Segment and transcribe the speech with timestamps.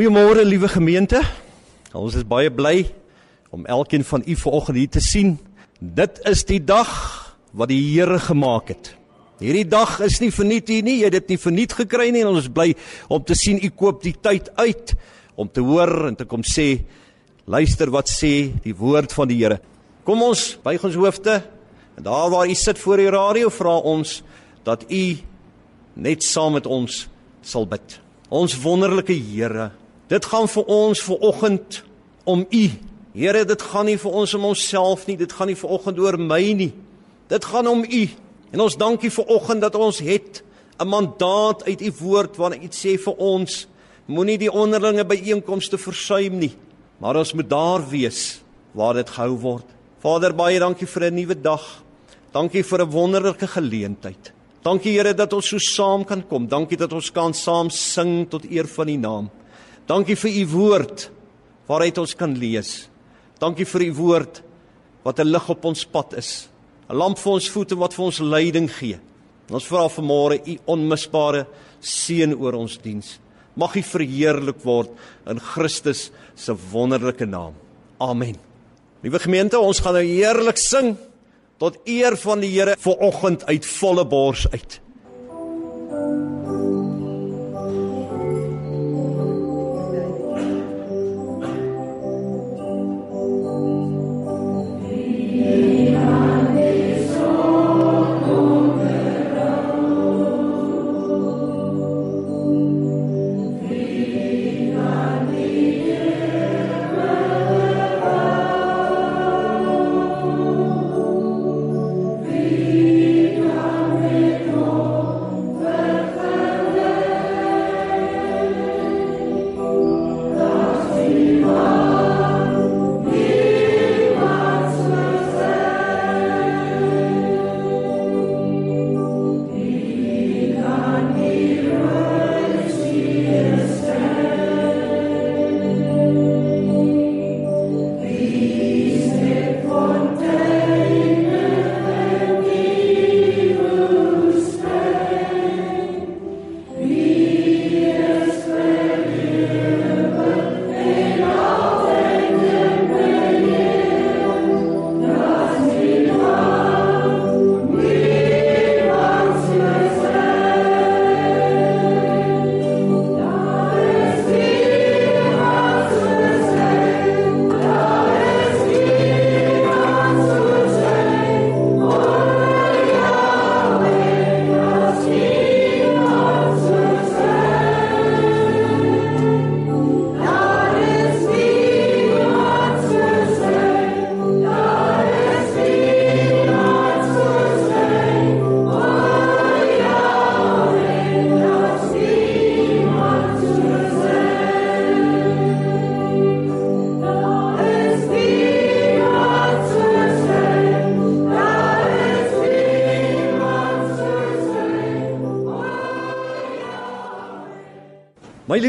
[0.00, 1.18] Goeiemôre liewe gemeente.
[1.92, 2.86] Ons is baie bly
[3.52, 5.34] om elkeen van u vanoggend hier te sien.
[5.76, 6.88] Dit is die dag
[7.52, 8.94] wat die Here gemaak het.
[9.44, 10.94] Hierdie dag is nie verniet hier nie.
[11.02, 12.70] Jy het dit nie verniet gekry nie en ons is bly
[13.12, 14.94] om te sien u koop die tyd uit
[15.36, 16.80] om te hoor en te kom sê
[17.44, 19.58] luister wat sê die woord van die Here.
[20.08, 21.42] Kom ons buig ons hoofde
[21.98, 24.22] en daar waar u sit voor die radio vra ons
[24.64, 25.04] dat u
[26.00, 27.02] net saam met ons
[27.44, 28.00] sal bid.
[28.32, 29.68] Ons wonderlike Here,
[30.10, 31.82] dit gaan vir ons ver oggend
[32.28, 32.64] om U.
[33.14, 36.18] Here, dit gaan nie vir ons om onsself nie, dit gaan nie ver oggend oor
[36.18, 36.72] my nie.
[37.30, 38.02] Dit gaan om U.
[38.50, 40.42] En ons dankie ver oggend dat ons het
[40.80, 43.66] 'n mandaat uit U woord waarin iets sê vir ons.
[44.06, 46.56] Moenie die onderlinge byeenkomste versuim nie,
[46.98, 49.66] maar ons moet daar wees waar dit gehou word.
[50.00, 51.82] Vader, baie dankie vir 'n nuwe dag.
[52.32, 54.32] Dankie vir 'n wonderlike geleentheid.
[54.62, 56.46] Dankie Here dat ons so saam kan kom.
[56.46, 59.30] Dankie dat ons kan saam sing tot eer van U naam.
[59.90, 61.08] Dankie vir U woord
[61.66, 62.86] waaruit ons kan lees.
[63.42, 64.42] Dankie vir U woord
[65.02, 66.48] wat 'n lig op ons pad is.
[66.88, 69.00] 'n Lamp vir ons voete wat vir ons leiding gee.
[69.50, 71.46] Ons vra vanmôre U onmisbare
[71.80, 73.18] seën oor ons diens.
[73.56, 74.90] Mag U verheerlik word
[75.26, 77.54] in Christus se wonderlike naam.
[77.98, 78.36] Amen.
[79.02, 80.96] Liewe gemeente, ons gaan nou heerlik sing
[81.58, 84.80] tot eer van die Here vir oggend uit volle bors uit.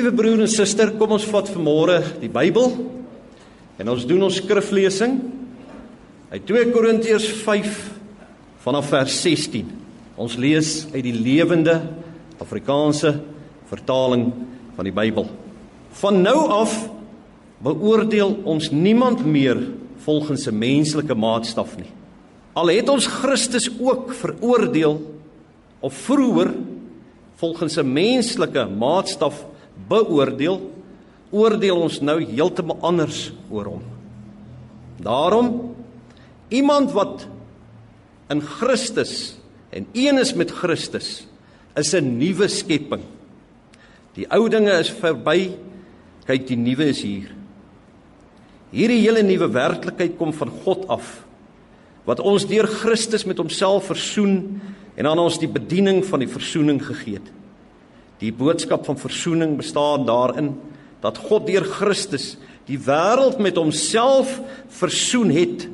[0.01, 2.72] Liewe broer en suster, kom ons vat vanmôre die Bybel
[3.78, 5.19] en ons doen ons skriflesing
[6.31, 7.75] uit 2 Korintiërs 5
[8.63, 9.67] vanaf vers 16.
[10.17, 11.75] Ons lees uit die lewende
[12.41, 13.11] Afrikaanse
[13.70, 14.31] vertaling
[14.73, 15.28] van die Bybel.
[16.02, 16.73] Van nou af
[17.61, 19.61] beoordeel ons niemand meer
[20.02, 21.91] volgens 'n menslike maatstaf nie.
[22.53, 24.97] Al het ons Christus ook veroordeel
[25.79, 26.53] of vroeër
[27.37, 29.50] volgens 'n menslike maatstaf
[29.88, 30.59] beoordeel,
[31.32, 33.84] oordeel ons nou heeltemal anders oor hom.
[35.02, 35.76] Daarom
[36.52, 37.26] iemand wat
[38.32, 39.35] in Christus
[39.72, 41.28] en een is met Christus
[41.76, 43.03] is 'n nuwe skepping.
[44.14, 45.56] Die ou dinge is verby,
[46.26, 47.32] kyk die nuwe is hier.
[48.72, 51.26] Hierdie hele nuwe werklikheid kom van God af
[52.08, 54.62] wat ons deur Christus met homself versoen
[54.96, 57.32] en aan ons die bediening van die versoening gegee het.
[58.22, 60.53] Die boodskap van verzoening bestaan daarin
[61.02, 62.35] dat God deur Christus
[62.70, 64.38] die wêreld met homself
[64.70, 65.66] versoen het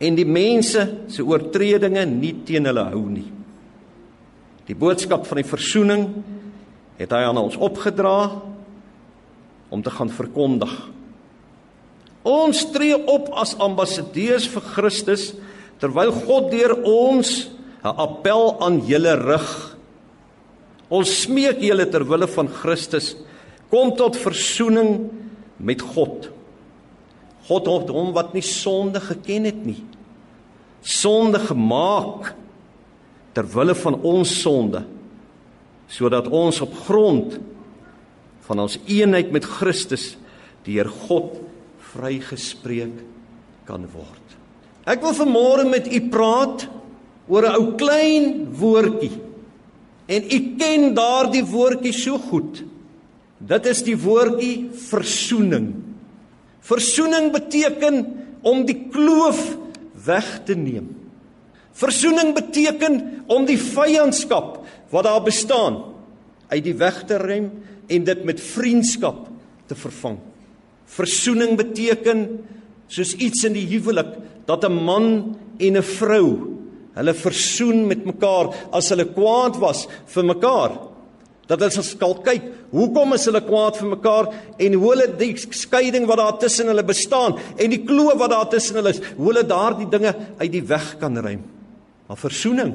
[0.00, 0.82] en die mense
[1.12, 3.28] se oortredinge nie teen hulle hou nie.
[4.66, 6.06] Die boodskap van die verzoening
[6.98, 8.40] het hy aan ons opgedra
[9.70, 10.72] om te gaan verkondig.
[12.26, 15.30] Ons tree op as ambassadeurs vir Christus
[15.80, 17.48] terwyl God deur ons
[17.84, 19.69] 'n appel aan julle rig
[20.90, 23.14] Ons smeek julle ter wille van Christus,
[23.70, 25.06] kom tot versoening
[25.62, 26.26] met God.
[27.46, 29.80] God het hom wat nie sonde geken het nie,
[30.82, 32.32] sonde gemaak
[33.34, 34.84] ter wille van ons sonde
[35.90, 37.34] sodat ons op grond
[38.46, 40.12] van ons eenheid met Christus
[40.62, 41.40] deur God
[41.90, 43.00] vrygespreek
[43.66, 44.36] kan word.
[44.86, 46.68] Ek wil vanmôre met u praat
[47.26, 49.29] oor 'n ou klein woordjie.
[50.10, 52.64] En u ken daardie woordjie so goed.
[53.38, 55.70] Dit is die woordjie versoening.
[56.66, 58.02] Versoening beteken
[58.42, 59.38] om die kloof
[60.04, 60.90] weg te neem.
[61.78, 62.98] Versoening beteken
[63.30, 64.58] om die vyandskap
[64.90, 65.78] wat daar bestaan
[66.50, 67.46] uit die weg te rem
[67.86, 69.28] en dit met vriendskap
[69.70, 70.18] te vervang.
[70.90, 72.26] Versoening beteken
[72.90, 74.18] soos iets in die huwelik
[74.50, 76.49] dat 'n man en 'n vrou
[77.00, 80.76] hulle versoen met mekaar as hulle kwaad was vir mekaar.
[81.50, 84.30] Dat hulle skal kyk, hoekom is hulle kwaad vir mekaar
[84.60, 88.48] en hoe hulle die skeiding wat daar tussen hulle bestaan en die kloof wat daar
[88.52, 91.42] tussen hulle is, hoe hulle daardie dinge uit die weg kan ruim.
[92.06, 92.74] Maar versoening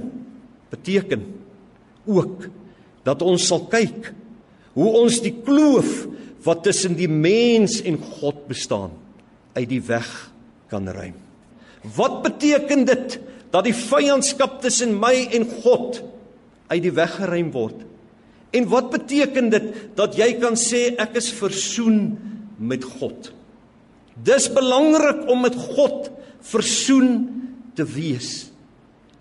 [0.73, 1.23] beteken
[2.05, 2.49] ook
[3.07, 4.11] dat ons sal kyk
[4.75, 6.03] hoe ons die kloof
[6.45, 8.93] wat tussen die mens en God bestaan
[9.55, 10.09] uit die weg
[10.69, 11.15] kan ruim.
[11.95, 13.17] Wat beteken dit
[13.55, 16.01] dat die vyandskap tussen my en God
[16.67, 17.85] uit die weg geruim word?
[18.55, 22.01] En wat beteken dit dat jy kan sê ek is versoen
[22.59, 23.31] met God?
[24.15, 26.11] Dis belangrik om met God
[26.45, 27.09] versoen
[27.75, 28.49] te wees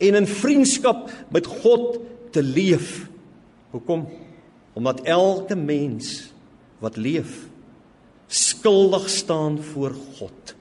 [0.02, 1.98] en in vriendskap met God
[2.34, 3.06] te leef.
[3.74, 4.06] Hoekom?
[4.74, 6.30] Omdat elke mens
[6.82, 7.46] wat leef
[8.26, 10.54] skuldig staan voor God.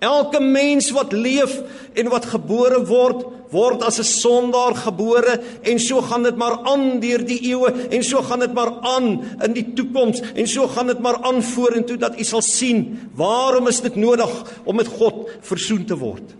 [0.00, 1.58] Elke mens wat leef
[1.92, 7.00] en wat gebore word, word as 'n sondaar gebore en so gaan dit maar aan
[7.00, 10.86] deur die eeue en so gaan dit maar aan in die toekoms en so gaan
[10.86, 14.30] dit maar aan vorentoe dat u sal sien waarom is dit nodig
[14.64, 16.34] om met God versoen te word.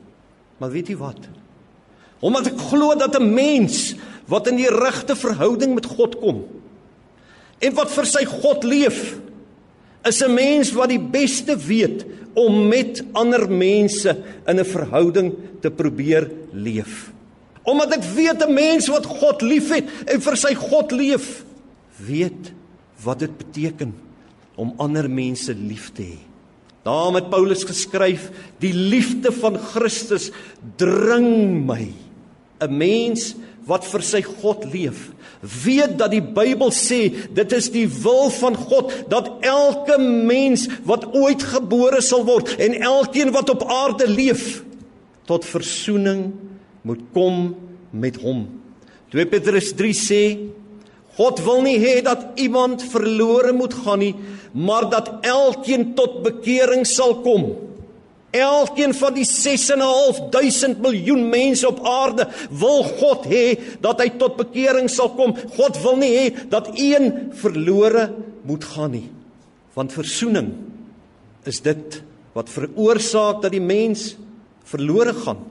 [0.59, 1.29] Maar weet jy wat?
[2.21, 3.95] Omdat ek glo dat 'n mens
[4.27, 6.45] wat in die regte verhouding met God kom
[7.59, 9.19] en wat vir sy God leef
[10.05, 12.05] is 'n mens wat die beste weet
[12.35, 14.17] om met ander mense
[14.47, 17.13] in 'n verhouding te probeer leef.
[17.63, 21.45] Omdat ek weet 'n mens wat God liefhet en vir sy God leef,
[21.97, 22.53] weet
[23.03, 23.95] wat dit beteken
[24.57, 26.19] om ander mense lief te hê.
[26.83, 30.31] Daarom het Paulus geskryf: "Die liefde van Christus
[30.77, 31.93] dring my."
[32.61, 33.35] 'n Mens
[33.69, 35.11] wat vir sy God leef,
[35.41, 37.01] weet dat die Bybel sê
[37.37, 42.77] dit is die wil van God dat elke mens wat ooit gebore sal word en
[42.77, 44.63] elkeen wat op aarde leef
[45.29, 46.31] tot verzoening
[46.83, 47.55] moet kom
[47.93, 48.47] met hom.
[49.13, 50.23] 2 Petrus 3 sê
[51.19, 54.15] God wil nie hê dat iemand verlore moet gaan nie,
[54.55, 57.51] maar dat elkeen tot bekering sal kom.
[58.31, 64.87] Elkeen van die 6.500 miljoen mense op aarde wil God hê dat hy tot bekering
[64.91, 65.35] sal kom.
[65.57, 68.11] God wil nie hê dat een verlore
[68.47, 69.09] moet gaan nie.
[69.75, 70.53] Want verzoening
[71.49, 72.01] is dit
[72.37, 74.15] wat veroorsaak dat die mens
[74.71, 75.43] verlore gaan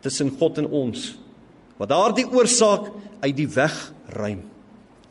[0.00, 1.12] tussen God en ons.
[1.76, 2.88] Wat daardie oorsaak
[3.20, 3.74] uit die weg
[4.16, 4.40] ruim.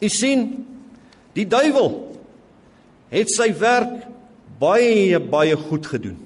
[0.01, 0.65] U sien,
[1.37, 1.91] die duiwel
[3.13, 4.07] het sy werk
[4.59, 6.17] baie baie goed gedoen.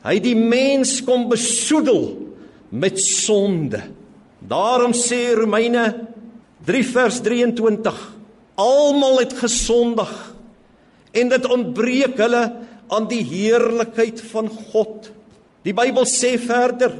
[0.00, 2.06] Hy het die mens kom besoedel
[2.72, 3.82] met sonde.
[4.40, 5.84] Daarom sê Romeine
[6.64, 7.98] 3 vers 23:
[8.60, 10.12] Almal het gesondig
[11.12, 12.44] en dit ontbreek hulle
[12.90, 15.10] aan die heerlikheid van God.
[15.66, 16.94] Die Bybel sê verder: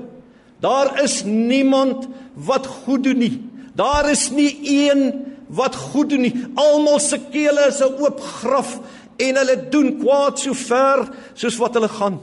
[0.60, 3.36] Daar is niemand wat goed doen nie.
[3.72, 6.34] Daar is nie een wat goed doen nie.
[6.54, 8.78] Almal se kele is 'n oop graf
[9.16, 12.20] en hulle doen kwaad so ver soos wat hulle gaan.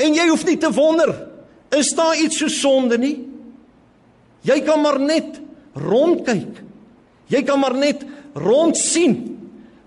[0.00, 1.12] En jy hoef nie te wonder,
[1.76, 3.16] is daar iets so sonde nie?
[4.46, 5.38] Jy kan maar net
[5.76, 6.62] rondkyk.
[7.30, 8.02] Jy kan maar net
[8.34, 9.18] rond sien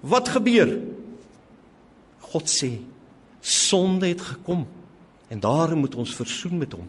[0.05, 0.77] wat gebeur.
[2.33, 2.75] God sê
[3.43, 4.63] sonde het gekom
[5.27, 6.85] en daarom moet ons versoen met hom.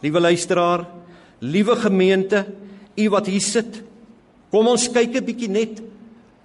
[0.00, 0.86] Liewe luisteraar,
[1.44, 2.46] liewe gemeente,
[2.96, 3.82] u wat hier sit,
[4.50, 5.82] kom ons kyk 'n bietjie net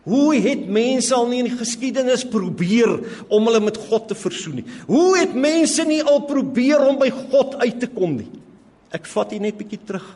[0.07, 2.89] Hoe het mense al nie in die geskiedenis probeer
[3.29, 4.65] om hulle met God te versoen nie?
[4.87, 8.29] Hoe het mense nie al probeer om by God uit te kom nie?
[8.91, 10.07] Ek vat hier net bietjie terug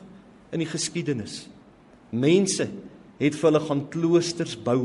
[0.56, 1.44] in die geskiedenis.
[2.16, 2.66] Mense
[3.22, 4.80] het vir hulle gaan kloosters bou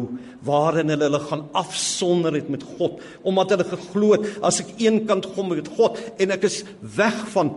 [0.47, 5.27] waarin hulle hulle gaan afsonder het met God omdat hulle geglo het as ek eenkant
[5.35, 6.61] kom met God en ek is
[6.95, 7.51] weg van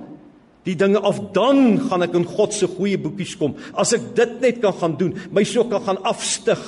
[0.66, 4.40] die dinge af dan gaan ek in God se goeie boekies kom as ek dit
[4.42, 6.64] net kan gaan doen my so kan gaan afstig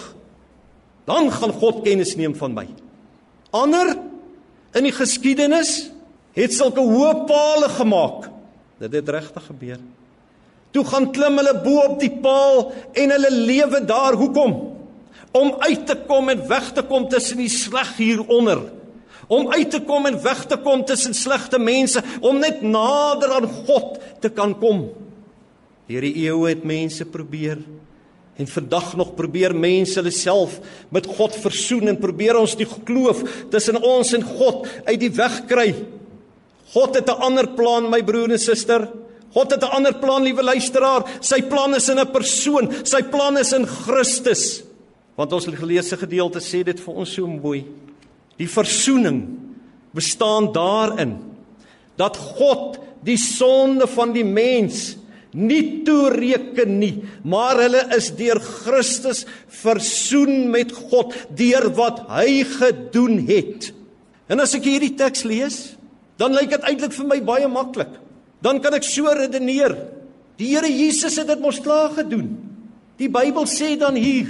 [1.06, 2.66] Dan gaan God kennis neem van my.
[3.56, 3.94] Ander
[4.76, 5.92] in die geskiedenis
[6.36, 8.30] het sulke hoë palle gemaak.
[8.82, 9.84] Dit het regtig gebeur.
[10.76, 14.18] Toe gaan klim hulle bo op die paal en hulle lewe daar.
[14.20, 14.56] Hoekom?
[15.36, 18.66] Om uit te kom en weg te kom tussen die sleg hieronder.
[19.32, 23.48] Om uit te kom en weg te kom tussen slegte mense, om net nader aan
[23.66, 24.86] God te kan kom.
[25.90, 27.62] Deur die eeue het mense probeer
[28.36, 30.60] en vandag nog probeer mense hulle self
[30.92, 33.24] met God versoen en probeer ons die kloof
[33.54, 35.70] tussen ons en God uit die weg kry.
[36.74, 38.90] God het 'n ander plan, my broer en suster.
[39.32, 41.04] God het 'n ander plan, liewe luisteraar.
[41.22, 42.74] Sy plan is in 'n persoon.
[42.84, 44.64] Sy plan is in Christus.
[45.16, 47.66] Want ons geleesde gedeelte sê dit vir ons so mooi.
[48.38, 49.28] Die versoening
[49.94, 51.18] bestaan daarin
[51.96, 54.98] dat God die sonde van die mens
[55.36, 56.94] nie toereken nie,
[57.28, 59.26] maar hulle is deur Christus
[59.62, 63.70] versoen met God deur wat hy gedoen het.
[64.32, 65.60] En as ek hierdie teks lees,
[66.18, 67.92] dan lyk dit eintlik vir my baie maklik.
[68.42, 69.76] Dan kan ek so redeneer.
[70.40, 72.34] Die Here Jesus het dit mos klaar gedoen.
[73.00, 74.30] Die Bybel sê dan hier,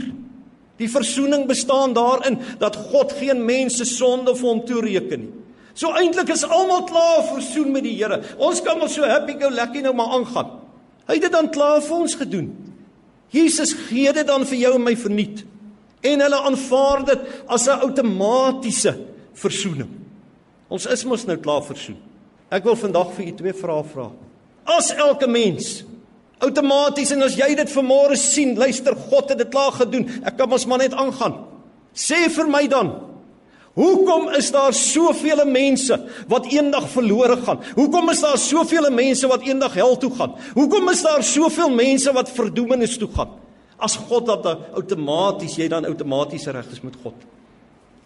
[0.82, 5.34] die versoening bestaan daarin dat God geen mens se sonde vir hom toereken nie.
[5.76, 8.22] So eintlik is almal klaar versoen met die Here.
[8.40, 10.54] Ons kan maar so happy go lekker nou maar aangaan.
[11.06, 12.50] Hy het dit dan klaar vir ons gedoen.
[13.34, 15.44] Jesus gee dit dan vir jou en my verniet.
[16.06, 18.98] En hulle aanvaar dit as 'n outomatiese
[19.34, 19.90] versoening.
[20.68, 21.98] Ons is mos nou klaar versoen.
[22.50, 24.12] Ek wil vandag vir u twee vrae vra.
[24.66, 25.84] As elke mens
[26.40, 30.08] outomaties en as jy dit vanmôre sien, luister God het dit klaar gedoen.
[30.24, 31.46] Ek kan mos maar net aangaan.
[31.96, 32.92] Sê vir my dan,
[33.76, 35.98] Hoekom is daar soveel mense
[36.32, 37.60] wat eendag verlore gaan?
[37.76, 40.38] Hoekom is daar soveel mense wat eendag hel toe gaan?
[40.56, 43.34] Hoekom is daar soveel mense wat verdoemenis toe gaan?
[43.76, 44.48] As God dat
[44.80, 47.20] outomaties jy dan outomaties reg is met God.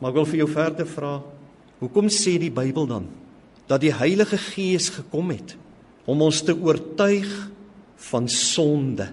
[0.01, 1.13] Maar ek wil vir jou verder vra,
[1.83, 3.05] hoekom sê die Bybel dan
[3.69, 5.53] dat die Heilige Gees gekom het
[6.09, 7.29] om ons te oortuig
[8.09, 9.11] van sonde?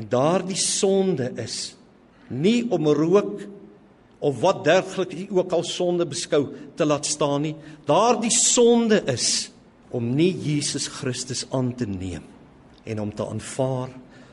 [0.00, 1.74] En daardie sonde is
[2.32, 3.42] nie om rook
[4.20, 7.54] of wat derglik jy ook al sonde beskou te laat staan nie.
[7.88, 9.48] Daardie sonde is
[9.90, 12.26] om nie Jesus Christus aan te neem
[12.84, 13.90] en om te aanvaar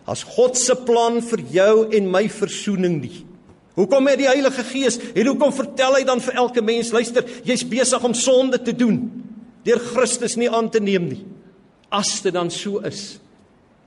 [0.07, 3.23] as God se plan vir jou en my verzoening nie.
[3.77, 7.65] Hoekom het die Heilige Gees en hoekom vertel hy dan vir elke mens, luister, jy's
[7.67, 9.01] besig om sonde te doen
[9.67, 11.23] deur Christus nie aan te neem nie.
[11.91, 13.17] As dit dan so is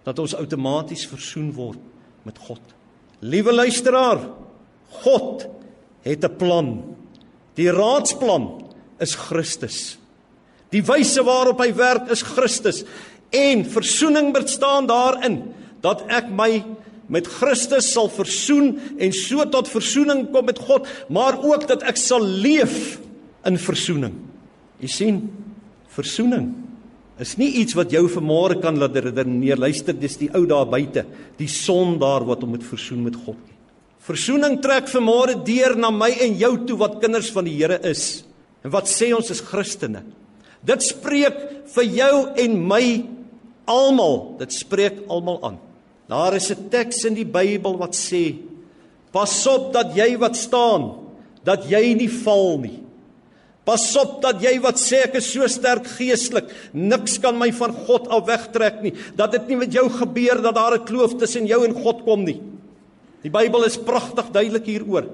[0.04, 1.80] dat ons outomaties versoen word
[2.28, 2.60] met God.
[3.24, 4.20] Liewe luisteraar,
[5.00, 5.46] God
[6.02, 6.82] het 'n plan.
[7.54, 8.64] Die raadsplan
[8.98, 9.98] is Christus.
[10.70, 12.84] Die wyse waarop hy werk is Christus
[13.30, 15.42] en verzoening bestaan daarin
[15.82, 16.64] dat ek my
[17.10, 21.98] met Christus sal versoen en so tot verzoening kom met God, maar ook dat ek
[21.98, 23.00] sal leef
[23.48, 24.14] in verzoening.
[24.80, 25.24] U sien,
[25.90, 26.52] verzoening
[27.20, 29.58] is nie iets wat jou vermoere kan laat redeneer.
[29.60, 31.04] Luister, dis die ou daar buite,
[31.36, 33.49] die son daar wat om met versoen met God.
[34.00, 38.24] Versoening trek vanmôre deur na my en jou toe wat kinders van die Here is.
[38.64, 40.02] En wat sê ons is Christene?
[40.64, 41.36] Dit spreek
[41.74, 42.84] vir jou en my
[43.68, 44.38] almal.
[44.40, 45.58] Dit spreek almal aan.
[46.08, 48.36] Daar is 'n teks in die Bybel wat sê:
[49.12, 50.94] Pas op dat jy wat staan,
[51.44, 52.82] dat jy nie val nie.
[53.64, 57.72] Pas op dat jy wat sê ek is so sterk geestelik, niks kan my van
[57.72, 58.94] God af wegtrek nie.
[59.16, 62.24] Dat dit nie met jou gebeur dat daar 'n kloof tussen jou en God kom
[62.24, 62.40] nie.
[63.24, 65.08] Die Bybel is pragtig duidelik hieroor.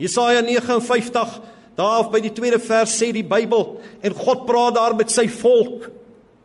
[0.00, 1.40] Jesaja 59
[1.76, 5.90] daar by die tweede vers sê die Bybel en God praat daar met sy volk.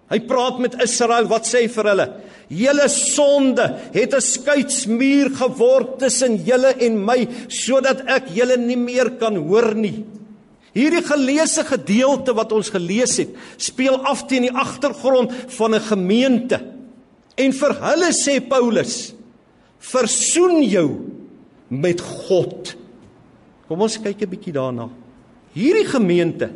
[0.09, 2.07] Hy praat met Israel, wat sê hy vir hulle?
[2.49, 9.11] Julle sonde het 'n skeidsmuur geword tussen julle en my sodat ek julle nie meer
[9.21, 10.03] kan hoor nie.
[10.73, 16.59] Hierdie geleesde gedeelte wat ons gelees het, speel af teen die agtergrond van 'n gemeente.
[17.37, 19.13] En vir hulle sê Paulus,
[19.79, 20.87] versoen jou
[21.67, 22.75] met God.
[23.67, 24.89] Kom ons kyk 'n bietjie daarna.
[25.53, 26.49] Hierdie gemeente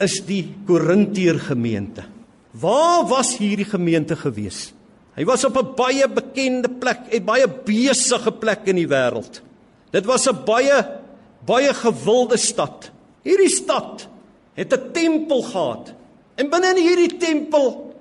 [0.00, 2.04] is die Korintiër gemeente.
[2.52, 4.72] Waar was hierdie gemeente gewees?
[5.16, 9.42] Hy was op 'n baie bekende plek, 'n baie besige plek in die wêreld.
[9.90, 11.00] Dit was 'n baie
[11.46, 12.90] baie gewilde stad.
[13.24, 14.08] Hierdie stad
[14.54, 15.94] het 'n tempel gehad.
[16.36, 17.94] En binne in hierdie tempel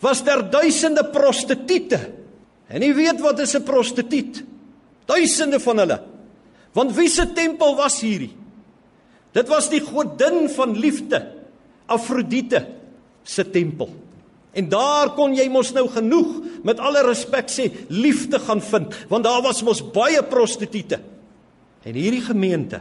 [0.00, 1.98] was daar duisende prostituie.
[2.68, 4.42] En jy weet wat is 'n prostituut?
[5.06, 6.02] Duisende van hulle.
[6.72, 8.34] Want wie se tempel was hierdie?
[9.32, 11.32] Dit was die godin van liefde,
[11.86, 12.66] Afrodite
[13.22, 13.90] se tempel.
[14.56, 19.24] En daar kon jy mos nou genoeg met alle respek sê liefde gaan vind, want
[19.24, 20.98] daar was mos baie prostituie.
[21.84, 22.80] En hierdie gemeente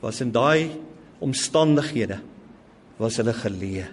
[0.00, 0.70] was in daai
[1.20, 2.18] omstandighede
[3.00, 3.88] was hulle geleë.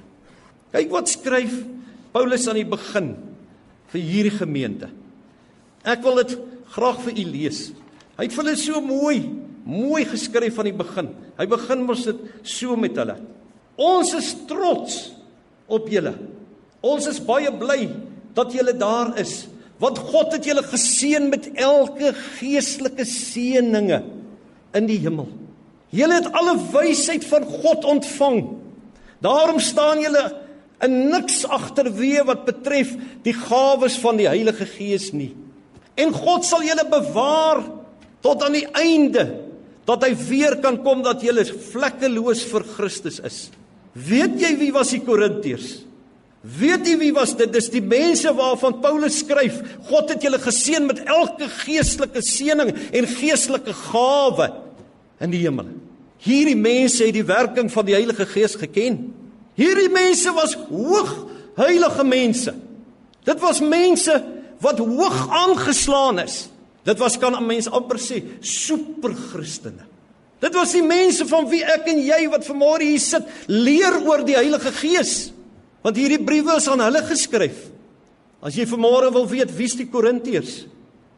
[0.71, 1.53] Kyk wat skryf
[2.15, 3.11] Paulus aan die begin
[3.91, 4.89] vir hierdie gemeente.
[5.87, 6.35] Ek wil dit
[6.75, 7.61] graag vir u lees.
[8.17, 9.21] Hy het vir hulle so mooi,
[9.67, 11.11] mooi geskryf van die begin.
[11.37, 13.15] Hy begin mos dit so met hulle.
[13.77, 14.97] Ons is trots
[15.69, 16.15] op julle.
[16.85, 17.85] Ons is baie bly
[18.37, 19.45] dat julle daar is.
[19.81, 24.01] Want God het julle geseën met elke geestelike seëninge
[24.77, 25.29] in die hemel.
[25.93, 28.41] Julle het alle wysheid van God ontvang.
[29.23, 30.25] Daarom staan julle
[30.83, 32.91] in niks agterweë wat betref
[33.25, 35.31] die gawes van die Heilige Gees nie.
[35.97, 37.63] En God sal julle bewaar
[38.25, 39.25] tot aan die einde
[39.87, 43.37] dat hy weer kan kom dat julle vlekkeloos vir Christus is.
[43.97, 45.77] Weet jy wie was die Korintiërs?
[46.47, 47.49] Weet jy wie was dit?
[47.51, 49.57] Dis die mense waarvan Paulus skryf.
[49.89, 54.51] God het julle geseën met elke geestelike seëning en geestelike gawe
[55.23, 55.71] in die hemel.
[56.23, 58.99] Hierdie mense het die werking van die Heilige Gees geken.
[59.57, 61.13] Hierdie mense was hoog
[61.57, 62.53] heilige mense.
[63.25, 64.13] Dit was mense
[64.63, 66.47] wat hoog aangeslaan is.
[66.87, 69.85] Dit was kan 'n mens amper sê super Christene.
[70.39, 74.23] Dit was die mense van wie ek en jy wat vanmôre hier sit leer oor
[74.23, 75.31] die Heilige Gees.
[75.81, 77.57] Want hierdie briewe is aan hulle geskryf.
[78.41, 80.67] As jy vanmôre wil weet wie's die Korintiërs,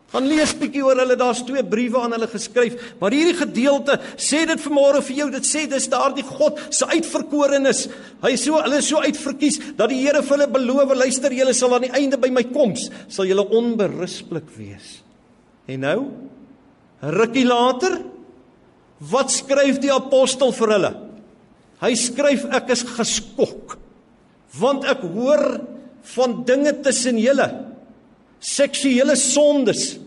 [0.10, 1.18] gaan lees bietjie oor hulle.
[1.20, 5.28] Daar's twee briewe aan hulle geskryf, maar hierdie gedeelte sê dit vanmôre vir jou.
[5.34, 7.86] Dit sê dis daardie God se uitverkorenes.
[8.24, 11.88] Hy so hulle so uitverkies dat die Here vir hulle beloof, luister, julle sal aan
[11.88, 15.00] die einde by my koms, sal julle onberispelik wees.
[15.69, 16.00] En nou,
[17.19, 18.00] rukkie later,
[19.12, 20.93] wat skryf die apostel vir hulle?
[21.80, 23.78] Hy skryf ek is geskok
[24.60, 25.43] want ek hoor
[26.15, 27.45] van dinge tussen julle
[28.39, 29.97] seksuele sondes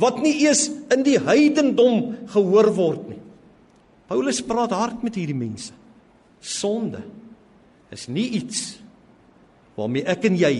[0.00, 3.20] wat nie eers in die heidendom gehoor word nie.
[4.06, 5.72] Paulus praat hard met hierdie mense.
[6.40, 7.00] Sonde
[7.94, 8.76] is nie iets
[9.76, 10.54] waarmee ek en jy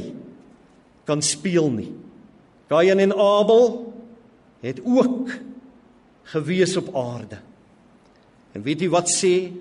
[1.06, 1.90] kan speel nie.
[2.70, 3.68] Kain en Abel
[4.64, 5.30] het ook
[6.32, 7.38] gewees op aarde.
[8.56, 9.52] En weet jy wat sê?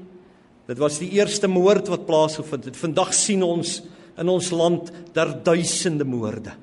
[0.65, 2.79] Dit was die eerste moord wat plaasgevind het.
[2.79, 3.83] Vandag sien ons
[4.17, 6.55] in ons land daar duisende moorde.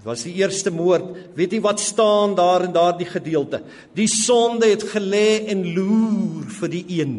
[0.00, 1.10] Dit was die eerste moord.
[1.36, 3.58] Weet jy wat staan daar in daardie gedeelte?
[3.92, 7.18] Die sonde het gelê en loer vir die een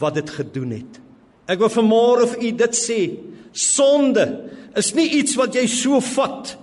[0.00, 0.96] wat dit gedoen het.
[1.44, 3.00] Ek wil vanmôre vir u dit sê.
[3.52, 4.24] Sonde
[4.80, 6.54] is nie iets wat jy so vat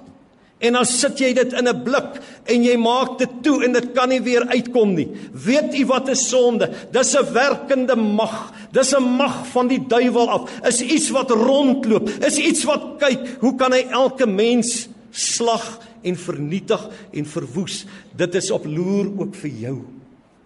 [0.63, 2.17] en dan sit jy dit in 'n blik
[2.49, 5.09] en jy maak dit toe en dit kan nie weer uitkom nie.
[5.33, 6.71] Weet u wat 'n sonde?
[6.91, 8.51] Dis 'n werkende mag.
[8.71, 10.49] Dis 'n mag van die duiwel af.
[10.65, 12.09] Is iets wat rondloop.
[12.25, 15.65] Is iets wat kyk, hoe kan hy elke mens slag
[16.03, 17.83] en vernietig en verwoes?
[18.17, 19.77] Dit is op loer ook vir jou.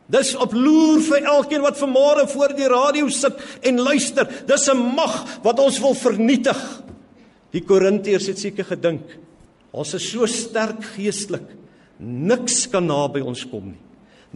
[0.08, 4.28] Dis op loer vir elkeen wat vanmôre voor die radio sit en luister.
[4.48, 6.84] Dis 'n mag wat ons wil vernietig.
[7.52, 9.18] Die Korintiërs het seker gedink
[9.78, 11.46] Ons is so sterk geestelik.
[12.00, 13.84] Niks kan naby ons kom nie.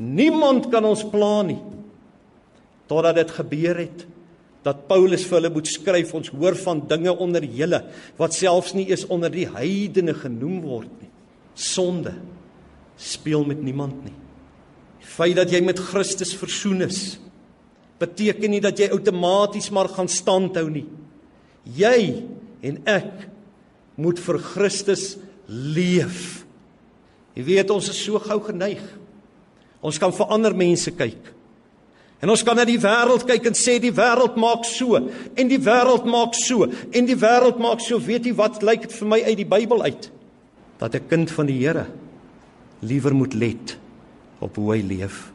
[0.02, 1.60] Niemand kan ons pla nie.
[2.89, 4.06] Totdat dit gebeur het
[4.65, 7.82] dat Paulus vir hulle moet skryf, ons hoor van dinge onder julle
[8.19, 11.10] wat selfs nie eens onder die heidene genoem word nie.
[11.58, 12.13] Sonde
[13.02, 14.15] speel met niemand nie.
[15.02, 17.17] Die feit dat jy met Christus versoen is,
[18.02, 20.86] beteken nie dat jy outomaties maar gaan standhou nie.
[21.65, 22.21] Jy
[22.65, 23.28] en ek
[24.02, 25.15] moet vir Christus
[25.50, 26.43] leef.
[27.38, 28.82] Jy weet ons is so gou geneig.
[29.82, 31.32] Ons kan vir ander mense kyk.
[32.21, 35.60] En ons kan na die wêreld kyk en sê die wêreld maak so en die
[35.62, 37.97] wêreld maak so en die wêreld maak so.
[37.97, 40.12] Weet jy wat lyk dit vir my uit die Bybel uit?
[40.77, 41.86] Dat 'n kind van die Here
[42.81, 43.77] liewer moet let
[44.39, 45.31] op hoe hy leef.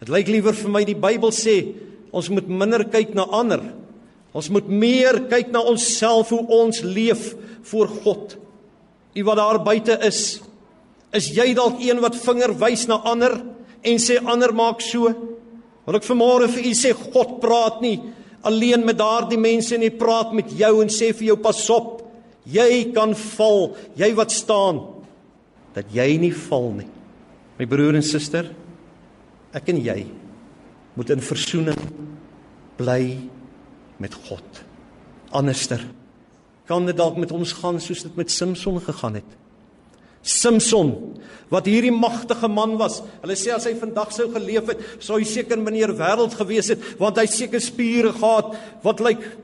[0.00, 1.74] Dit lyk liewer vir my die Bybel sê
[2.12, 3.60] ons moet minder kyk na ander.
[4.32, 8.36] Ons moet meer kyk na onsself hoe ons leef voor God.
[9.14, 10.40] U wat daar buite is,
[11.12, 13.44] is jy dalk een wat vinger wys na ander
[13.82, 15.35] en sê ander maak so?
[15.86, 18.00] Wil ek vanmôre vir u sê God praat nie
[18.46, 22.04] alleen met daardie mense nie, praat met jou en sê vir jou pas op.
[22.46, 24.84] Jy kan val, jy wat staan
[25.74, 26.86] dat jy nie val nie.
[27.58, 28.46] My broer en suster,
[29.56, 30.04] ek en jy
[30.96, 31.80] moet in versoening
[32.78, 33.16] bly
[34.00, 34.62] met God.
[35.36, 35.82] Anderster
[36.68, 39.36] kan dit dalk met ons gaan soos dit met Samson gegaan het.
[40.26, 40.92] Samson
[41.52, 43.00] wat hierdie magtige man was.
[43.22, 46.82] Hulle sê as hy vandag sou geleef het, sou hy seker meneer wêreld gewees het
[46.98, 49.34] want hy seker spiere gehad wat lyk like,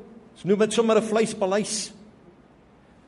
[0.43, 1.93] noem dit sommer 'n vleispaleis.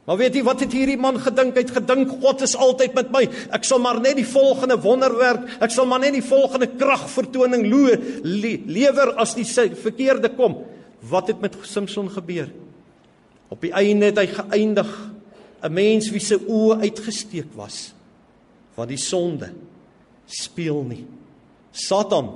[0.04, 1.56] Maar weet jy wat het hierdie man gedink?
[1.56, 3.22] Hy het gedink God is altyd met my.
[3.56, 7.96] Ek sal maar net die volgende wonderwerk, ek sal maar net die volgende kragvertoning loe
[8.22, 10.60] le, lewer as die verkeerde kom.
[11.00, 12.52] Wat het met Samson gebeur?
[13.48, 14.92] Op die einde het hy geëindig
[15.64, 17.94] 'n mens wie se oë uitgesteek was.
[18.76, 19.52] Want die sonde
[20.26, 21.04] speel nie.
[21.72, 22.30] Satan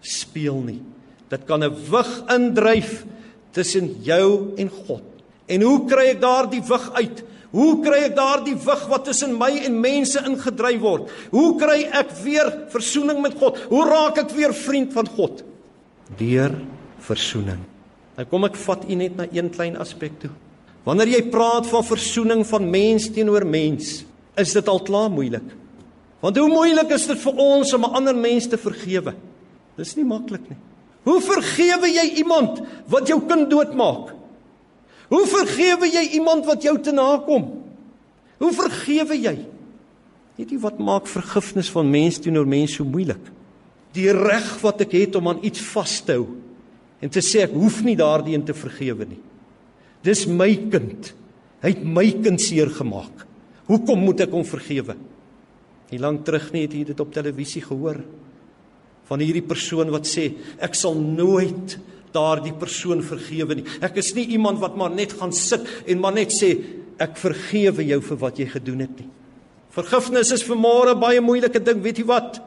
[0.00, 0.82] speel nie.
[1.28, 3.04] Dit kan 'n wig indryf
[3.50, 5.02] tussen jou en God.
[5.46, 7.24] En hoe kry ek daardie wig uit?
[7.50, 11.10] Hoe kry ek daardie wig wat tussen my en mense ingedryf word?
[11.30, 13.58] Hoe kry ek weer versoening met God?
[13.70, 15.42] Hoe raak ek weer vriend van God?
[16.16, 16.52] Deur
[16.98, 17.58] versoening.
[18.16, 20.30] Nou kom ek vat u net na een klein aspek toe.
[20.88, 24.06] Wanneer jy praat van versoening van mens teenoor mens,
[24.40, 25.44] is dit al klaar moeilik.
[26.24, 29.12] Want hoe moeilik is dit vir ons om 'n ander mens te vergewe?
[29.76, 30.56] Dis nie maklik nie.
[31.04, 34.14] Hoe vergewe jy iemand wat jou kind doodmaak?
[35.08, 37.44] Hoe vergewe jy iemand wat jou te nakom?
[38.38, 39.36] Hoe vergewe jy?
[40.36, 43.30] Weet jy wat maak vergifnis van mens teenoor mens so moeilik?
[43.92, 46.26] Die reg wat ek het om aan iets vas te hou
[47.00, 49.20] en te sê ek hoef nie daardie een te vergewe nie.
[50.06, 51.12] Dis my kind.
[51.64, 53.24] Hy het my kind seer gemaak.
[53.68, 54.94] Hoekom moet ek hom vergewe?
[55.90, 58.02] Nie lank terug nie het jy dit op televisie gehoor
[59.08, 60.26] van hierdie persoon wat sê
[60.60, 61.78] ek sal nooit
[62.12, 63.64] daardie persoon vergewe nie.
[63.84, 66.54] Ek is nie iemand wat maar net gaan sit en maar net sê
[67.00, 69.08] ek vergewe jou vir wat jy gedoen het nie.
[69.74, 72.40] Vergifnis is vir môre baie moeilike ding, weet jy wat?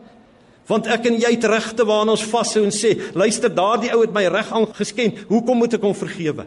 [0.70, 4.14] Want ek en jy het regte waarna ons vashou en sê, luister, daardie ou het
[4.14, 5.24] my reg aangeskend.
[5.30, 6.46] Hoekom moet ek hom vergewe?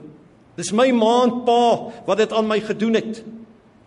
[0.58, 1.62] Dis my ma en pa
[2.06, 3.22] wat dit aan my gedoen het.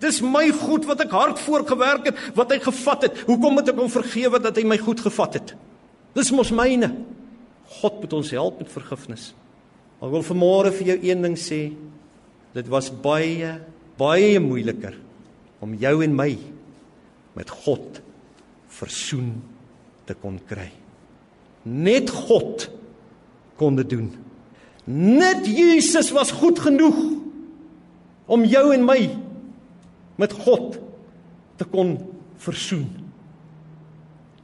[0.03, 3.23] Dis my goed wat ek hard voorgewerk het, wat hy gevat het.
[3.30, 5.56] Hoekom moet ek hom vergewe dat hy my goed gevat het?
[6.17, 6.91] Dis mos myne.
[7.80, 9.32] God moet ons help met vergifnis.
[9.97, 11.62] Ek wil vanmôre vir jou een ding sê.
[12.53, 13.58] Dit was baie
[13.97, 14.93] baie moeiliker
[15.65, 16.32] om jou en my
[17.38, 18.01] met God
[18.77, 19.32] versoen
[20.06, 20.69] te kon kry.
[21.65, 22.67] Net God
[23.58, 24.12] kon dit doen.
[24.88, 26.95] Net Jesus was goed genoeg
[28.28, 29.02] om jou en my
[30.15, 30.78] met God
[31.60, 31.97] te kon
[32.39, 32.88] versoen.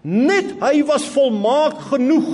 [0.03, 2.27] Net hy was volmaak genoeg.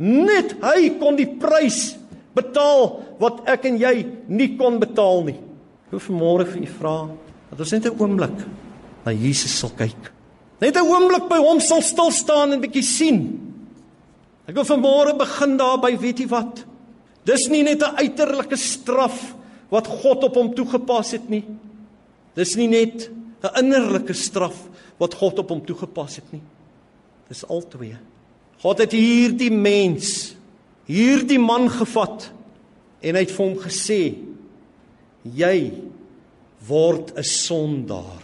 [0.00, 1.92] Net hy kon die prys
[2.32, 2.88] betaal
[3.20, 3.94] wat ek en jy
[4.32, 5.36] nie kon betaal nie.
[5.36, 6.96] Ek wil vanmôre vir u vra
[7.52, 8.38] dat ons net 'n oomblik
[9.04, 10.10] na Jesus sal kyk.
[10.60, 13.18] Net 'n oomblik by hom sal stil staan en bietjie sien.
[14.48, 16.64] Ek wil vanmôre begin daarby, weet jy wat?
[17.24, 19.34] Dis nie net 'n uiterlike straf
[19.70, 21.44] wat God op hom toegepas het nie.
[22.34, 23.10] Dis nie net
[23.42, 26.42] 'n innerlike straf wat God op hom toegepas het nie.
[27.28, 27.96] Dis albei.
[28.62, 30.36] God het hierdie mens,
[30.86, 32.30] hierdie man gevat
[33.02, 34.14] en hy het vir hom gesê:
[35.24, 35.72] "Jy
[36.68, 38.22] word 'n sondaar.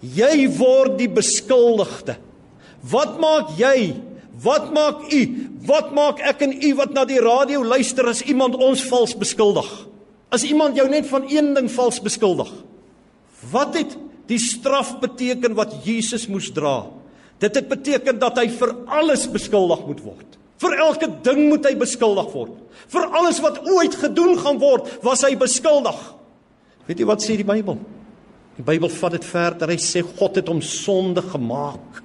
[0.00, 2.16] Jy word die beskuldigde.
[2.82, 3.96] Wat maak jy?
[4.42, 5.22] Wat maak u?
[5.66, 9.68] Wat maak ek en u wat na die radio luister as iemand ons vals beskuldig?
[10.32, 12.50] As iemand jou net van een ding vals beskuldig.
[13.52, 13.96] Wat het
[14.28, 16.84] die straf beteken wat Jesus moes dra?
[17.40, 20.36] Dit het beteken dat hy vir alles beskuldig moet word.
[20.60, 22.54] Vir elke ding moet hy beskuldig word.
[22.92, 25.98] Vir alles wat ooit gedoen gaan word, was hy beskuldig.
[26.88, 27.76] Weet jy wat sê die Bybel?
[28.56, 29.72] Die Bybel vat dit verder.
[29.72, 32.00] Hy sê God het hom sonde gemaak.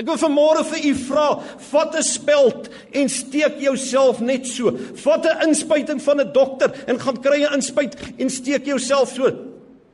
[0.00, 1.26] Ek wil vanmôre vir u vra,
[1.70, 4.72] vat 'n speld en steek jouself net so.
[5.04, 9.28] Vat 'n inspuiting van 'n dokter en gaan kry 'n inspuit en steek jouself so.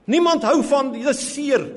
[0.06, 1.72] Niemand hou van dis seer.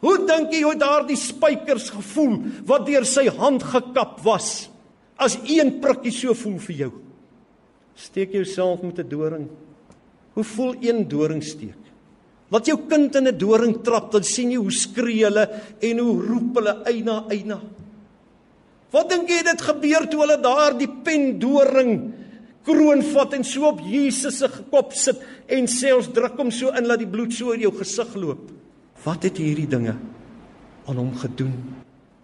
[0.00, 4.68] Hoe dink jy hoe daardie spykers gevoel wat deur sy hand gekap was?
[5.16, 6.92] As een prikkie so voel vir jou.
[7.94, 9.48] Steek jouself met 'n doring.
[10.34, 11.81] Hoe voel een doringsteek?
[12.52, 15.48] Wat jou kind in 'n doring trap, dan sien jy hoe skree hulle
[15.80, 17.60] en hoe roep hulle eina eina.
[18.92, 22.12] Wat dink jy dit gebeur toe hulle daardie pen doring
[22.66, 26.68] kroon vat en so op Jesus se kop sit en sê ons druk hom so
[26.68, 28.50] in dat die bloed so oor jou gesig loop?
[29.04, 29.96] Wat het hierdie dinge
[30.86, 31.56] aan hom gedoen?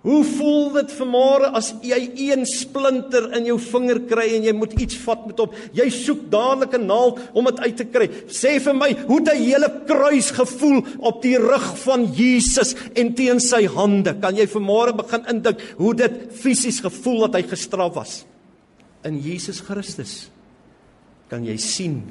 [0.07, 4.77] Hoe voel dit vanmôre as jy een splinter in jou vinger kry en jy moet
[4.79, 5.57] iets vat met hom?
[5.75, 8.07] Jy soek dadelik 'n naald om dit uit te kry.
[8.31, 13.15] Sê vir my, hoe het hy hele kruis gevoel op die rug van Jesus en
[13.15, 14.15] teen sy hande?
[14.21, 18.25] Kan jy vanmôre begin indink hoe dit fisies gevoel dat hy gestraf was?
[19.05, 20.31] In Jesus Christus
[21.29, 22.03] kan jy sien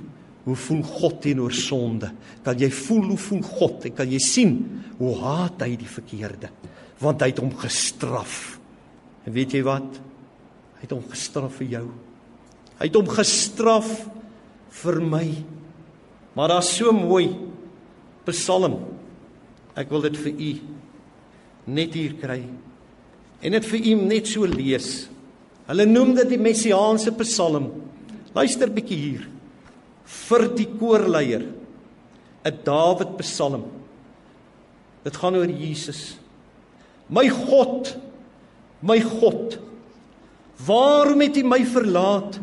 [0.47, 2.07] Hoe voel God teenoor sonde?
[2.43, 4.53] Kan jy voel hoe voel God en kan jy sien
[4.97, 6.47] hoe haat hy die verkeerde?
[7.03, 8.57] Want hy het hom gestraf.
[9.27, 9.99] En weet jy wat?
[10.77, 11.85] Hy het hom gestraf vir jou.
[12.77, 13.89] Hy het hom gestraf
[14.83, 15.25] vir my.
[16.37, 17.31] Maar daar's so mooi.
[18.27, 18.79] Psalm.
[19.77, 20.51] Ek wil dit vir u
[21.67, 22.39] net hier kry
[23.43, 25.07] en dit vir u net so lees.
[25.67, 27.67] Hulle noem dit die messiaanse Psalm.
[28.33, 29.25] Luister bietjie hier.
[30.07, 31.43] Vir die koorleier
[32.45, 33.65] 'n Dawid Psalm.
[35.03, 36.17] Dit gaan oor Jesus.
[37.07, 37.93] My God,
[38.83, 39.55] my God,
[40.67, 42.39] waarom het U my verlaat?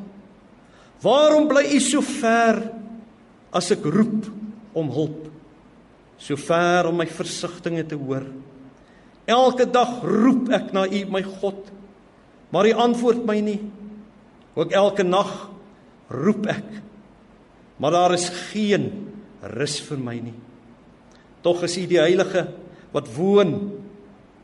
[1.04, 2.62] Waarom bly U so ver
[3.52, 4.30] as ek roep
[4.72, 5.20] om hulp?
[6.16, 8.24] So ver om my versigtings te hoor.
[9.28, 11.60] Elke dag roep ek na U, my God,
[12.52, 13.60] maar U antwoord my nie.
[14.56, 15.32] Ook elke nag
[16.08, 16.66] roep ek,
[17.80, 18.86] maar daar is geen
[19.56, 20.36] rus vir my nie.
[21.44, 22.46] Tog is U die heilige
[22.94, 23.56] wat woon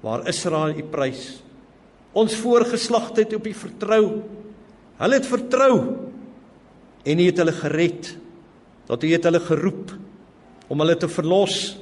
[0.00, 1.40] waar Israel U prys.
[2.12, 4.04] Ons voorgeslagte het op U vertrou.
[5.00, 5.74] Hulle het vertrou
[7.04, 8.14] en U het hulle gered.
[8.88, 9.92] Dat U het hulle geroep
[10.68, 11.76] om hulle te verlos.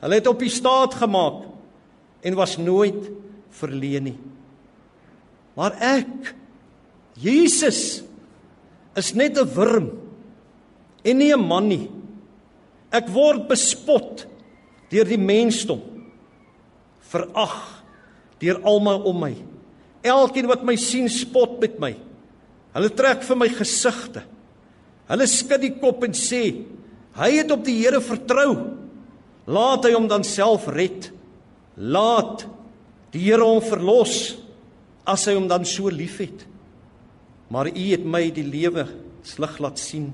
[0.00, 1.46] Hulle het op U staat gemaak
[2.20, 3.10] en was nooit
[3.50, 4.18] verleen nie.
[5.58, 6.34] Maar ek
[7.20, 8.02] Jesus
[8.96, 9.90] is net 'n wurm
[11.04, 11.90] en nie 'n man nie.
[12.90, 14.26] Ek word bespot
[14.90, 15.89] deur die mensdom.
[17.10, 17.58] Verag
[18.40, 19.34] deur almal om my.
[20.06, 21.92] Elkeen wat my sien spot met my.
[22.74, 24.22] Hulle trek vir my gesigte.
[25.10, 26.64] Hulle skud die kop en sê:
[27.18, 28.78] "Hy het op die Here vertrou.
[29.46, 31.10] Laat hy hom dan self red."
[31.76, 32.46] Laat
[33.12, 34.36] die Here hom verlos
[35.06, 36.46] as hy hom dan so liefhet.
[37.50, 38.86] Maar u het my die lewe
[39.26, 40.12] slig laat sien.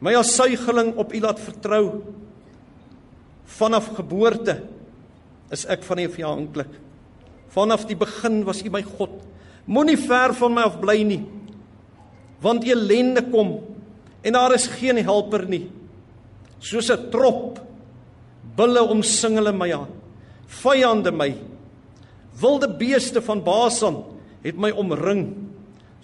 [0.00, 2.02] My as suigeling op u laat vertrou.
[3.58, 4.62] Vanaf geboorte
[5.52, 6.72] is ek van u afhanklik.
[7.52, 9.12] Vanaf die begin was u my God.
[9.68, 11.22] Moenie ver van my af bly nie.
[12.42, 13.60] Want ellende kom
[14.22, 15.68] en daar is geen helper nie.
[16.58, 17.60] Soos 'n trop
[18.56, 20.02] bulle omsing hulle my aan
[20.52, 21.32] vyande my
[22.40, 24.02] wilde beeste van Basan
[24.44, 25.30] het my omring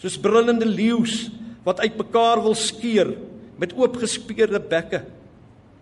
[0.00, 1.28] soos brullende leeu's
[1.66, 3.12] wat uitmekaar wil skeer
[3.58, 5.02] met oopgespeerde bekke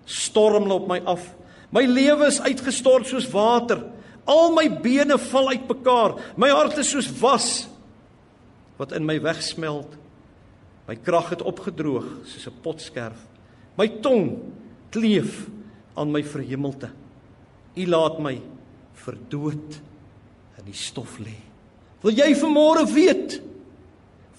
[0.06, 1.28] storm hulle op my af
[1.70, 3.82] my lewe is uitgestort soos water.
[4.26, 6.16] Al my bene val uitmekaar.
[6.36, 7.68] My hart is soos was
[8.76, 9.94] wat in my wegsmelt.
[10.86, 13.18] My krag het opgedroog soos 'n potskerf.
[13.76, 14.38] My tong
[14.90, 15.48] kleef
[15.94, 16.90] aan my verhemelte.
[17.76, 18.40] U laat my
[18.94, 19.80] vir dood
[20.58, 21.36] in die stof lê.
[22.02, 23.40] Wil jy vanmôre weet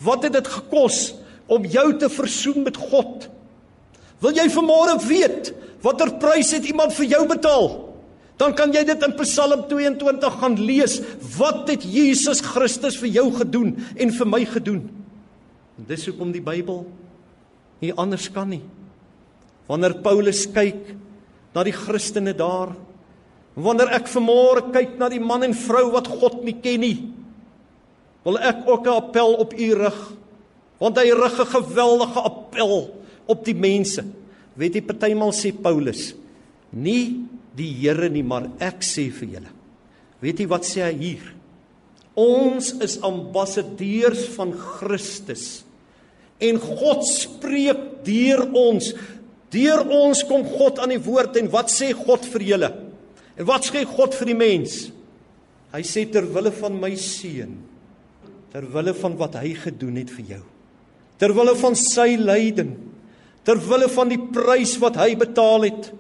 [0.02, 1.16] wat het dit gekos
[1.48, 3.30] om jou te versoen met God?
[4.24, 5.52] Wil jy vanmôre weet
[5.86, 7.68] watter prys het iemand vir jou betaal?
[8.38, 11.00] Dan kan jy dit in Psalm 22 gaan lees.
[11.38, 14.84] Wat het Jesus Christus vir jou gedoen en vir my gedoen?
[15.78, 16.86] En dis hoekom die Bybel
[17.82, 18.64] nie anders kan nie.
[19.70, 20.96] Wanneer Paulus kyk
[21.54, 22.76] na die Christene daar
[23.58, 26.98] Wanneer ek vanmôre kyk na die man en vrou wat God nie ken nie,
[28.22, 30.00] wil ek ook 'n appel op u rig.
[30.78, 32.94] Want hy rig 'n geweldige appel
[33.32, 34.04] op die mense.
[34.58, 36.12] Weet jy partymal sê Paulus,
[36.74, 39.54] nie die Here nie, maar ek sê vir julle.
[40.22, 41.26] Weet jy wat sê hy hier?
[42.18, 45.62] Ons is ambassadeurs van Christus.
[46.42, 48.92] En God spreek deur ons.
[49.54, 52.72] Deur ons kom God aan die woord en wat sê God vir julle?
[53.38, 54.80] En wat sê God vir die mens?
[55.74, 57.58] Hy sê ter wille van my seun,
[58.54, 60.44] ter wille van wat hy gedoen het vir jou,
[61.20, 62.72] ter wille van sy lyding,
[63.48, 65.92] ter wille van die prys wat hy betaal het,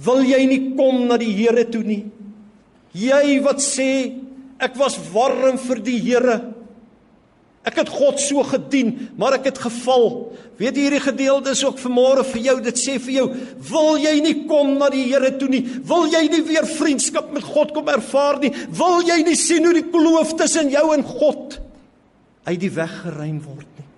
[0.00, 2.04] wil jy nie kom na die Here toe nie?
[2.96, 3.90] Jy wat sê
[4.62, 6.38] ek was warm vir die Here,
[7.68, 10.06] Ek het God so gedien, maar ek het geval.
[10.60, 12.54] Weet jy hierdie gedeelte is ook vanmôre vir jou.
[12.64, 13.26] Dit sê vir jou,
[13.70, 15.64] wil jy nie kom na die Here toe nie?
[15.88, 18.52] Wil jy nie weer vriendskap met God kom ervaar nie?
[18.78, 21.58] Wil jy nie sien hoe die kloof tussen jou en God
[22.48, 23.88] uit die weg geruim word nie?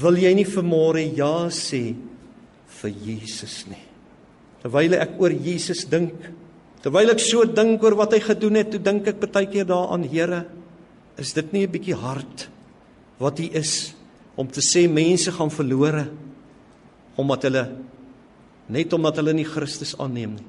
[0.00, 1.90] Wil jy nie vanmôre ja sê
[2.80, 3.80] vir Jesus nie?
[4.60, 6.14] Terwyl ek oor Jesus dink,
[6.84, 10.04] terwyl ek so dink oor wat hy gedoen het, toe dink ek baie keer daaraan,
[10.04, 10.44] Here,
[11.16, 12.48] is dit nie 'n bietjie hard
[13.18, 13.92] wat hy is
[14.36, 16.08] om te sê mense gaan verlore
[17.16, 17.64] omdat hulle
[18.68, 20.48] net omdat hulle nie Christus aanneem nie.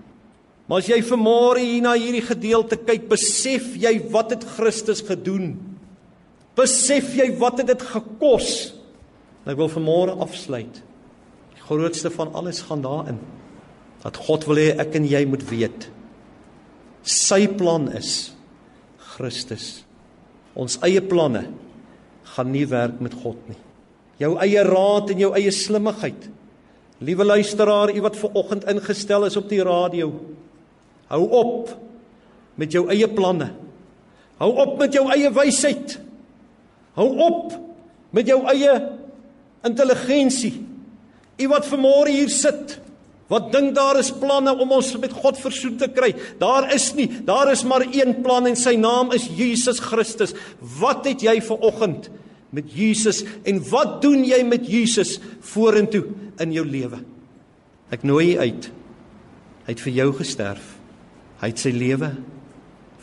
[0.67, 5.57] Maar as jy vanmôre hier na hierdie gedeelte kyk, besef jy wat het Christus gedoen?
[6.55, 8.71] Besef jy wat het dit gekos?
[9.43, 10.81] En ek wil vanmôre afsluit.
[11.71, 13.21] Grootste van alles gaan daarin
[14.01, 15.87] dat God wil hê ek en jy moet weet.
[17.05, 18.33] Sy plan is
[19.13, 19.85] Christus.
[20.57, 21.45] Ons eie planne
[22.33, 23.59] gaan nie werk met God nie.
[24.19, 26.27] Jou eie raad en jou eie slimmigheid
[27.01, 30.11] Liewe luisteraar, u wat ver oggend ingestel is op die radio.
[31.09, 31.71] Hou op
[32.55, 33.49] met jou eie planne.
[34.37, 35.95] Hou op met jou eie wysheid.
[36.93, 37.55] Hou op
[38.13, 38.75] met jou eie
[39.65, 40.53] intelligensie.
[41.41, 42.77] U wat vanmôre hier sit,
[43.31, 46.11] wat dink daar is planne om ons met God versoen te kry.
[46.41, 50.35] Daar is nie, daar is maar een plan en sy naam is Jesus Christus.
[50.79, 52.09] Wat het jy ver oggend
[52.51, 55.15] met Jesus en wat doen jy met Jesus
[55.53, 56.03] vorentoe
[56.43, 56.99] in jou lewe?
[57.91, 58.67] Ek nooi u uit.
[59.63, 60.75] Hy het vir jou gesterf.
[61.39, 62.11] Hy het sy lewe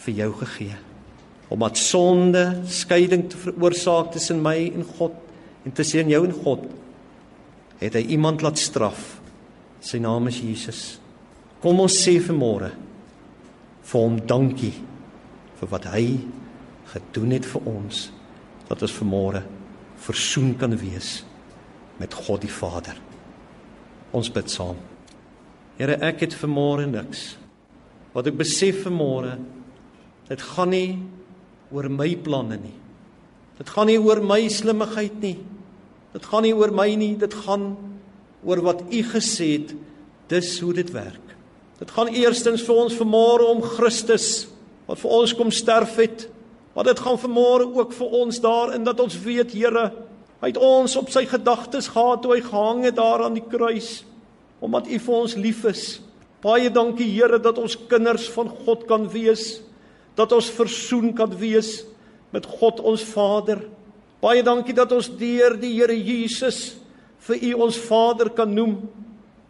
[0.05, 0.77] vir jou gegee
[1.48, 5.14] omdat sonde skeiding te veroorsaak tussen my en God
[5.64, 6.66] en tussen jou en God
[7.78, 9.18] het hy iemand laat straf
[9.80, 10.82] Sy naam is Jesus.
[11.62, 12.72] Kom ons sê vanmôre
[13.88, 14.74] vir hom dankie
[15.58, 16.18] vir wat hy
[16.92, 18.08] gedoen het vir ons
[18.68, 19.42] dat ons vanmôre
[20.02, 21.22] versoen kan wees
[21.98, 22.98] met God die Vader.
[24.14, 24.78] Ons bid saam.
[25.78, 27.36] Here, ek het vanmôre niks.
[28.14, 29.36] Wat ek besef vanmôre,
[30.28, 30.98] dit gaan nie
[31.74, 32.74] oor my planne nie.
[33.58, 35.36] Dit gaan nie oor my slimmigheid nie.
[36.18, 37.76] Dit gaan nie oor my nie, dit gaan
[38.42, 39.74] oor wat u gesê het,
[40.26, 41.35] dis hoe dit werk.
[41.78, 44.48] Dit gaan eerstens vir ons vermore om Christus
[44.88, 46.26] wat vir ons kom sterf het.
[46.74, 49.92] Maar dit gaan vermore ook vir ons daarin dat ons weet Here,
[50.42, 54.04] hy het ons op sy gedagtes gehad toe hy gehang het daar aan die kruis
[54.59, 55.83] omdat u vir ons lief is.
[56.42, 59.61] Baie dankie Here dat ons kinders van God kan wees,
[60.18, 61.85] dat ons versoen kan wees
[62.35, 63.62] met God ons Vader.
[64.18, 66.74] Baie dankie dat ons deur die Here Jesus
[67.28, 68.81] vir U ons Vader kan noem.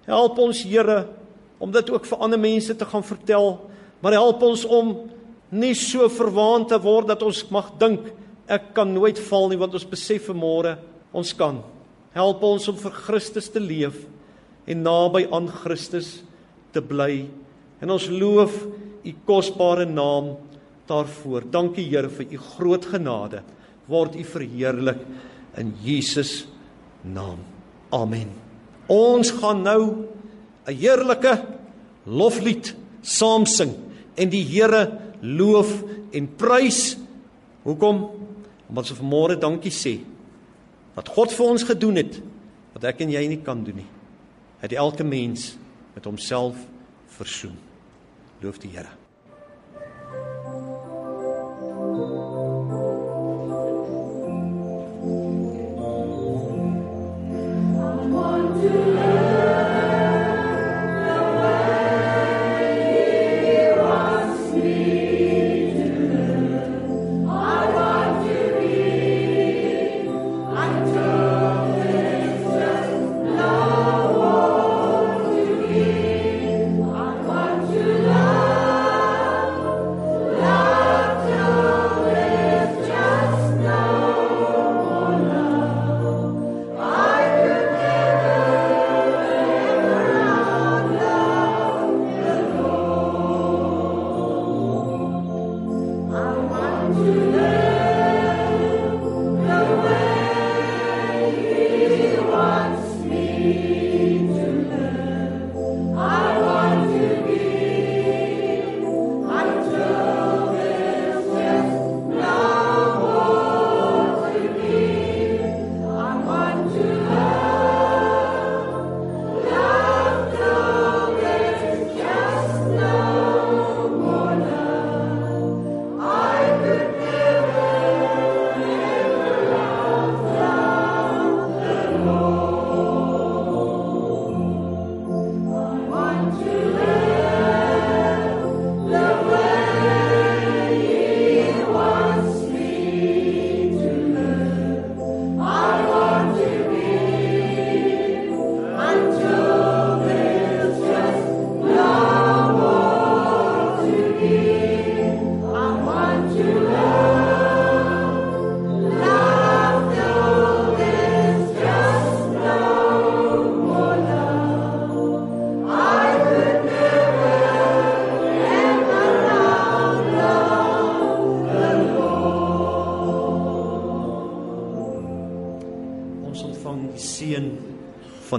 [0.05, 1.07] Help ons Here
[1.59, 3.57] om dit ook vir ander mense te gaan vertel,
[4.05, 4.93] maar help ons om
[5.49, 8.13] nie so verwaand te word dat ons mag dink
[8.49, 10.77] ek kan nooit val nie want ons besef vanmôre
[11.17, 11.63] ons kan.
[12.13, 14.05] Help ons om vir Christus te leef
[14.69, 16.19] en naby aan Christus
[16.77, 17.25] te bly.
[17.81, 18.67] En ons loof
[19.01, 20.35] u kosbare naam
[20.89, 21.49] daarvoor.
[21.49, 23.41] Dankie Here vir u groot genade.
[23.89, 25.01] Word u verheerlik
[25.57, 26.47] in Jesus
[27.03, 27.41] naam.
[27.91, 28.31] Amen.
[28.87, 30.07] Ons gaan nou
[30.67, 31.45] 'n heerlike
[32.05, 33.73] loflied saam sing
[34.17, 36.97] en die Here loof en prys.
[37.63, 38.11] Hoekom?
[38.69, 39.99] Omdat ons vanmôre dankie sê
[40.95, 42.21] wat God vir ons gedoen het
[42.75, 43.91] wat ek en jy nie kan doen nie.
[44.59, 45.57] Hy het elke mens
[45.95, 46.57] met homself
[47.07, 47.57] versoen.
[48.43, 49.08] Loof die Here.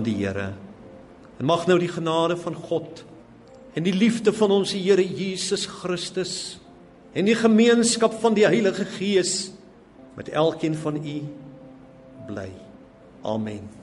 [0.09, 0.51] Die Here.
[1.39, 3.05] En mag nou die genade van God
[3.77, 6.33] en die liefde van ons Here Jesus Christus
[7.13, 9.51] en die gemeenskap van die Heilige Gees
[10.17, 11.19] met elkeen van u
[12.27, 12.49] bly.
[13.23, 13.78] Amen.